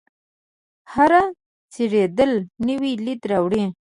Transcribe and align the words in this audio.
هره 0.93 1.21
څیرېدل 1.73 2.31
نوی 2.67 2.93
لید 3.05 3.21
راوړي. 3.31 3.63